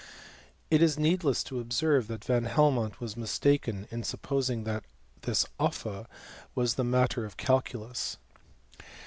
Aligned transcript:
It 0.71 0.81
is 0.81 0.97
needless 0.97 1.43
to 1.43 1.59
observe 1.59 2.07
that 2.07 2.25
Van 2.25 2.45
Helmont 2.45 2.99
was 2.99 3.15
mistaken, 3.15 3.87
in 3.91 4.03
supposing 4.03 4.63
that 4.63 4.83
this 5.21 5.45
offa 5.59 6.07
was 6.55 6.73
the 6.73 6.83
matter 6.83 7.23
of 7.23 7.37
calculus. 7.37 8.17